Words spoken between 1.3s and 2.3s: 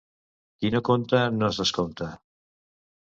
no es descompta.